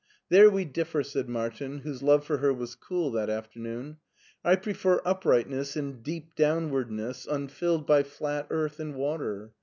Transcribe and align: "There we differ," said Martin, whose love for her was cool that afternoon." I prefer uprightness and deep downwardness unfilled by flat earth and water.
"There 0.29 0.49
we 0.49 0.65
differ," 0.65 1.03
said 1.03 1.29
Martin, 1.29 1.81
whose 1.81 2.01
love 2.01 2.25
for 2.25 2.37
her 2.39 2.51
was 2.51 2.73
cool 2.73 3.11
that 3.11 3.29
afternoon." 3.29 3.97
I 4.43 4.55
prefer 4.55 4.99
uprightness 5.05 5.75
and 5.75 6.01
deep 6.01 6.33
downwardness 6.35 7.27
unfilled 7.27 7.85
by 7.85 8.01
flat 8.01 8.47
earth 8.49 8.79
and 8.79 8.95
water. 8.95 9.51